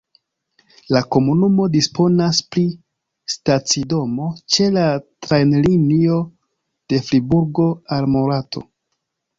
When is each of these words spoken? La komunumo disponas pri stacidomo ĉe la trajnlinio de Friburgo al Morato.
La 0.95 1.01
komunumo 1.15 1.67
disponas 1.75 2.39
pri 2.55 2.63
stacidomo 3.35 4.33
ĉe 4.57 4.71
la 4.79 4.87
trajnlinio 5.29 6.19
de 6.93 7.05
Friburgo 7.11 7.73
al 7.99 8.15
Morato. 8.19 8.69